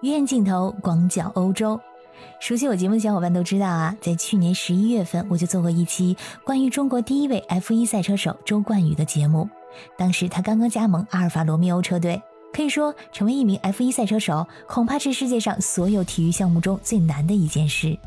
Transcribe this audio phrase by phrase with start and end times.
[0.00, 1.80] 鱼眼镜头广角欧洲。
[2.40, 9.48] 熟悉我节目的小伙伴都知道啊，在去年十一月份我就做过一期关于中国第一位 F1 赛车手周冠宇的节目。
[9.96, 12.20] 当时他刚刚加盟阿尔法罗密欧车队，
[12.52, 17.98] 可以说成为一名 F1 赛车手，恐怕是世界上所有体育项目中最难的一件事。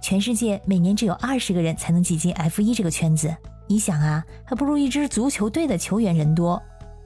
[0.00, 3.34] 全世界每年只有二十个人才能挤进 F1 这个圈子，
[3.66, 6.60] 你想啊，还不如一支足球队的球员人多。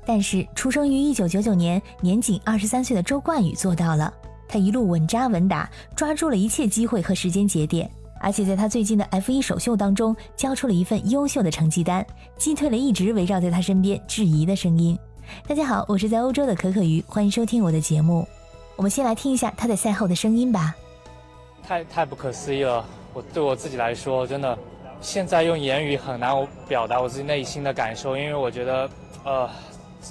[0.08, 4.12] 但是，出生于一九九九年、年仅二十三岁的周冠宇做到了。
[4.48, 12.06] 他一路稳扎稳打，抓住了一切机会和时间节点，而且在他最近的 F1 首秀当中，交出了一份优秀的成绩单，
[12.38, 14.98] 击退了一直围绕在他身边质疑的声音。
[15.48, 18.26] 大家好，我是在欧洲的可可鱼，欢迎收听我的节目。
[18.76, 20.74] 我们先来听一下他在赛后的声音吧。
[21.66, 24.56] 太太不可思议了，我对我自己来说，真的，
[25.00, 26.32] 现在用言语很难
[26.68, 28.90] 表达我自己内心的感受，因为我觉得，
[29.24, 29.50] 呃。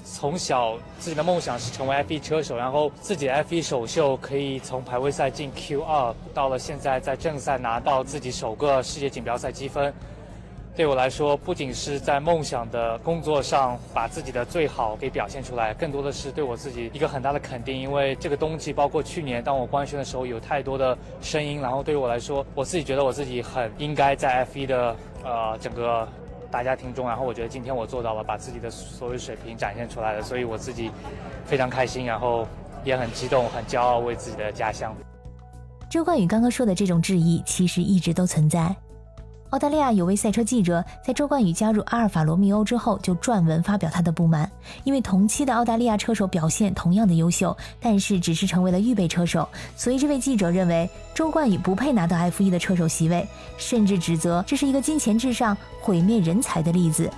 [0.04, 9.94] 从小自己的梦想是成为 F1 车手，然后自己 F1 首秀可以从排位赛进 Q2，到了现在在正赛拿到自己首个世界锦标赛积分，
[10.75, 17.80] 对我来说不仅是在梦想的工作上把自己的最好给表现出来，更多的是对我自己一个很大的肯定。
[17.80, 26.08] 因为这个冬季包括去年当我官宣的时候，有太多的声音，然后对于我来说，我自己觉得我自己很应该在 F1 的呃整个。
[26.56, 30.89] 大家庭中，然后我觉得今天我做到了，把自己的所有水平展现出来了，所以我自己
[31.45, 32.48] 非常开心，然后
[32.86, 34.95] 也很激动、很骄傲，为自己的家乡。
[35.89, 38.73] 周冠宇刚刚说的这种质疑，其实一直都存在。
[39.52, 44.52] 澳大利亚有位赛车记者在周冠宇加入阿尔法罗密欧之后，就撰文发表他的不满，
[44.84, 53.26] 因为同期的澳大利亚车手表现同样的优秀，但是只是成为了预备车手，所以这位记者认为周冠宇不配拿到 F1 的车手席位，
[53.58, 57.10] 甚至指责这是一个金钱至上、毁灭人才的例子。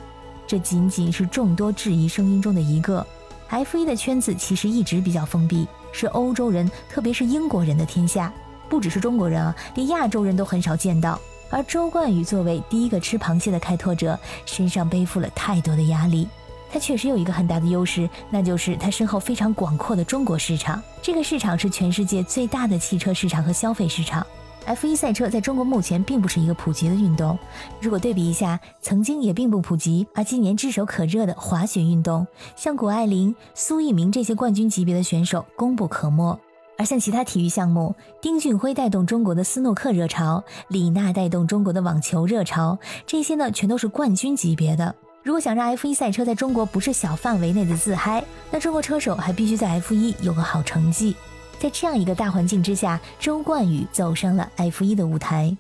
[0.46, 3.06] 这仅仅是众多质疑声音中的一个。
[3.50, 8.32] F1 的圈子其实一直比较封闭，是欧洲人，特别是英国人的天下，
[8.70, 11.18] 不只是中国人啊，连亚洲人都很少见到。
[11.50, 16.28] 而周冠宇作为第一个吃螃蟹的开拓者，身上背负了太多的压力。
[16.70, 20.84] 他确实有一个很大的优势，那就是他身后非常广阔的中国市场。
[21.02, 24.26] 这个市场是全世界最大的汽车市场和消费市场。
[24.66, 27.40] F1 赛车在中国目前并不是一个普及的运动。
[27.80, 36.38] 如果对比一下，曾经也并不普及，而今年炙手可热的滑雪运动，像谷爱凌、苏翊鸣这些冠军级别的选手功不可没。
[36.78, 44.94] 而像其他体育项目，丁俊晖带动中国的斯诺克热潮，李娜带动中国的网球热潮，这些呢全都是冠军级别的。
[45.24, 51.16] 如果想让 F1 赛车在中国不是小范围内的自嗨，那中国车手还必须在 F1 有个好成绩。
[51.60, 55.58] 在这样一个大环境之下，周冠宇走上了 F1 的舞台。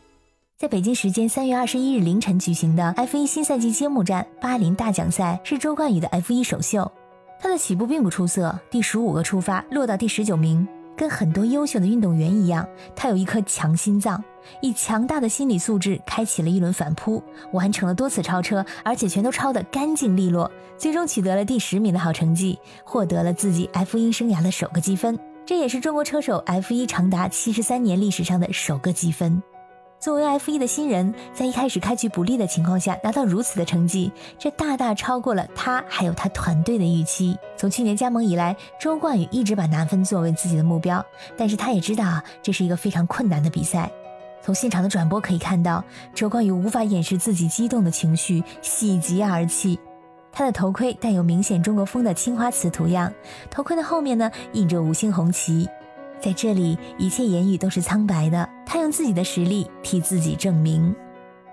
[0.57, 6.91] 在北京时间三月二十一日凌晨举行的 F1 新赛季揭幕战巴林大奖赛，是周冠宇的 F1 首秀。
[7.39, 10.67] 他的起步并不出色，第十五个出发落到第十九名。
[10.97, 14.21] 跟很多优秀的运动员一样，他有一颗强心脏，
[14.61, 29.41] 以强大的心理素质开启了一轮反扑，完成了多次超车，而且全都超得干净利落，最终取得了第十名的好成绩，获得了自己 F1 生涯的首个积分，这也是中国车手 F1 长达七十三年历史上的首个积分。
[29.99, 37.35] 作为 F1 的新人，在一开始开局不利的情况下拿到如此的成绩，这大大超过了他还有他团队的预期。
[37.57, 41.03] 从去年加盟以来，周冠宇一直把拿分作为自己的目标，
[41.35, 43.91] 但是他也知道这是一个非常困难的比赛。
[44.39, 45.83] 从现场的转播可以看到，
[46.13, 49.79] 周冠宇无法掩饰自己激动的情绪，喜极而泣。
[50.31, 53.11] 他的头盔带有明显中国风的青花瓷图样，
[53.49, 55.67] 头盔的后面呢印着五星红旗。
[56.19, 58.47] 在这里，一切言语都是苍白的。
[58.65, 60.95] 他用自己的实力替自己证明。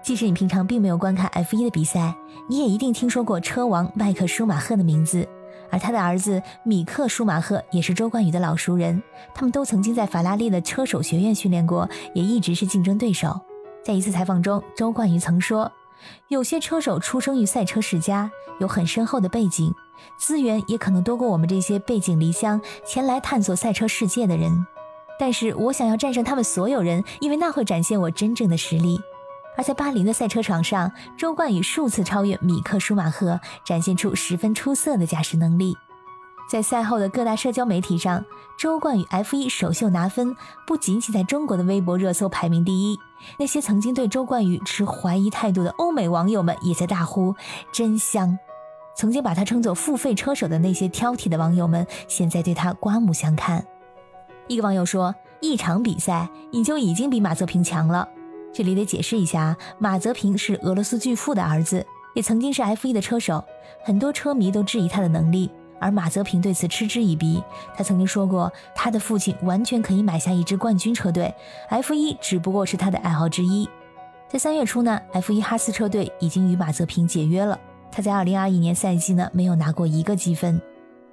[0.03, 2.15] 即使你平常并没有观看 F1 的比赛，
[2.49, 5.27] 你也一定听说过车王迈克·舒马赫的名字。
[5.71, 9.03] 而他的儿子米克·舒马赫也是周冠宇的老熟人，
[9.35, 13.41] 他们都曾经在法拉利的车手学院训练过，也一直是竞争对手。
[13.83, 15.71] 在一次采访中，周冠宇曾说。
[16.29, 18.31] 有些车手出生于赛车世家，
[18.61, 19.73] 有很深厚的背景，
[20.17, 24.67] 资源也可能多过我们这些背井离乡前来探索赛车世界的人。
[25.19, 29.01] 但是我想要战胜他们所有人，因为那会展现我真正的实力。
[29.57, 35.77] 而在巴林的赛车场上，周冠宇数次超越米克·舒马赫，展现出十分出色的驾驶能力。
[36.51, 38.25] 在赛后的各大社交媒体上，
[38.59, 40.37] 周冠宇 F1 首秀拿分，
[40.67, 42.99] 不仅仅在中国的微博热搜排名第一，
[43.39, 47.35] 那些曾经对周冠宇持怀疑态度的欧美网友们也在大呼
[47.73, 48.37] “真香”。
[48.95, 53.65] 曾经把他称作付费车手的那些挑剔的网友们，现在对他刮目相看。
[54.47, 58.09] 一个网友说：“一场比赛你就已经比马泽平强了。”
[58.53, 63.45] 这里得解释一下，马泽平是俄罗斯巨富的儿子，也曾经是 F1 的车手，
[63.83, 65.51] 很多车迷都质疑他的能力。
[65.81, 67.43] 而马泽平对此嗤之以鼻。
[67.77, 71.35] 他曾经说过，他的父亲完全可以买下一支冠军车队
[71.69, 73.69] ，F1 只不过是他的爱好之一。
[74.29, 77.59] 在三月初呢，F1 哈斯车队已经与马泽平解约了。
[77.95, 80.61] 他在2021年赛季呢没有拿过一个积分。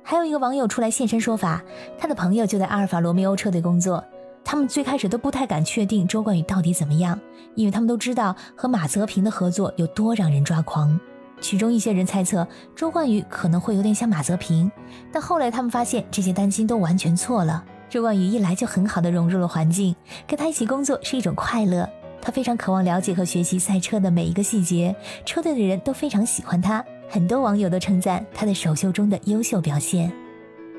[0.01, 1.61] 还有一个网友出来现身说法，
[1.95, 4.03] 他的朋友就在阿尔法罗密欧车队工作。
[4.43, 7.19] 他们最开始都不太敢确定周冠宇到底怎么样，
[7.53, 10.99] 因为他们都知道和马泽平的合作有多让人抓狂。
[11.39, 14.71] 其中一些人猜测周冠宇可能会有点像马泽平，
[15.13, 17.63] 但后来他们发现这些担心都完全错了。
[17.91, 19.95] 周冠宇一来就很好的融入了环境，
[20.25, 21.87] 跟他一起工作是一种快乐。
[22.21, 24.95] 他非常渴望了解和学习赛车的每一个细节，
[25.25, 30.11] 车队的人都非常喜欢他，很多网友都称赞他在首秀中的优秀表现。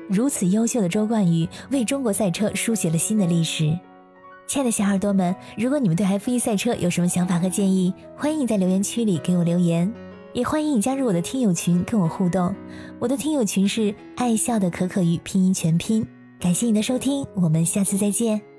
[0.09, 3.77] 如此优秀的周冠宇为中国赛车书写了新的历史。
[4.45, 9.91] 亲爱的小耳朵们，如果你们对 F1 赛车有什么想法和建议，欢迎在留言区里给我留言，
[10.33, 12.53] 也欢迎你加入我的听友群跟我互动。
[12.99, 16.05] 我的听友群是爱笑的可可鱼拼音全拼。
[16.39, 18.52] 感谢你的收听，我们下次再见。